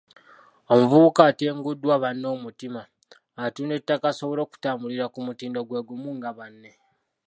Omuvubuka 0.73 1.21
atenguddwa 1.29 1.95
banne 2.03 2.27
omutima, 2.35 2.81
atunda 3.43 3.73
ettaka 3.79 4.05
asobole 4.09 4.41
okutambulira 4.43 5.05
ku 5.13 5.19
mutindo 5.27 5.59
gwe 5.63 5.79
gumu 5.87 6.09
nga 6.17 6.31
banne. 6.37 6.71